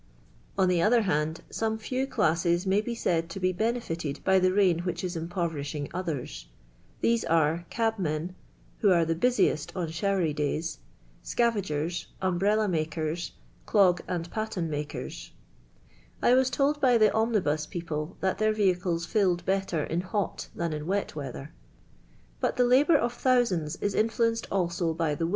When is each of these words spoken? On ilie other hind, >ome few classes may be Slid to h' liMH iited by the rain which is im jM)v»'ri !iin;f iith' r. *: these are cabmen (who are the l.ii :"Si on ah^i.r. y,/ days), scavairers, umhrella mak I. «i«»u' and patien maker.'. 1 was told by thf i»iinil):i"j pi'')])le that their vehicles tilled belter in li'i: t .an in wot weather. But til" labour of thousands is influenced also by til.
On 0.57 0.67
ilie 0.71 0.81
other 0.81 1.03
hind, 1.03 1.41
>ome 1.61 1.77
few 1.77 2.07
classes 2.07 2.65
may 2.65 2.81
be 2.81 2.95
Slid 2.95 3.29
to 3.29 3.39
h' 3.39 3.55
liMH 3.55 3.81
iited 3.85 4.23
by 4.23 4.39
the 4.39 4.51
rain 4.51 4.79
which 4.79 5.03
is 5.03 5.15
im 5.15 5.29
jM)v»'ri 5.29 5.61
!iin;f 5.61 5.91
iith' 5.93 6.09
r. 6.09 6.51
*: 6.69 7.01
these 7.01 7.23
are 7.25 7.67
cabmen 7.69 8.33
(who 8.79 8.89
are 8.89 9.05
the 9.05 9.13
l.ii 9.13 9.55
:"Si 9.55 9.67
on 9.75 9.89
ah^i.r. 9.89 10.19
y,/ 10.19 10.31
days), 10.31 10.79
scavairers, 11.23 12.07
umhrella 12.19 12.67
mak 12.67 12.97
I. 12.97 13.77
«i«»u' 13.77 13.95
and 14.07 14.31
patien 14.31 14.71
maker.'. 14.71 15.09
1 16.19 16.35
was 16.35 16.49
told 16.49 16.81
by 16.81 16.97
thf 16.97 17.11
i»iinil):i"j 17.13 17.79
pi'')])le 17.81 18.19
that 18.21 18.39
their 18.39 18.53
vehicles 18.53 19.05
tilled 19.05 19.45
belter 19.45 19.87
in 19.87 20.01
li'i: 20.01 20.35
t 20.37 20.47
.an 20.57 20.73
in 20.73 20.87
wot 20.87 21.15
weather. 21.15 21.53
But 22.39 22.57
til" 22.57 22.65
labour 22.65 22.97
of 22.97 23.13
thousands 23.13 23.75
is 23.75 23.93
influenced 23.93 24.47
also 24.51 24.95
by 24.95 25.13
til. 25.13 25.29